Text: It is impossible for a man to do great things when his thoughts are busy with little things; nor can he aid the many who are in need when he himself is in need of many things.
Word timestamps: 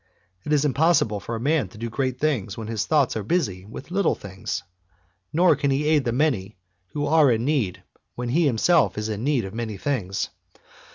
It 0.45 0.51
is 0.51 0.65
impossible 0.65 1.19
for 1.19 1.35
a 1.35 1.39
man 1.39 1.67
to 1.67 1.77
do 1.77 1.87
great 1.87 2.17
things 2.19 2.57
when 2.57 2.67
his 2.67 2.87
thoughts 2.87 3.15
are 3.15 3.21
busy 3.21 3.65
with 3.65 3.91
little 3.91 4.15
things; 4.15 4.63
nor 5.31 5.55
can 5.55 5.69
he 5.69 5.85
aid 5.87 6.05
the 6.05 6.11
many 6.11 6.57
who 6.93 7.05
are 7.05 7.31
in 7.31 7.45
need 7.45 7.83
when 8.15 8.29
he 8.29 8.47
himself 8.47 8.97
is 8.97 9.09
in 9.09 9.23
need 9.23 9.45
of 9.45 9.53
many 9.53 9.77
things. 9.77 10.29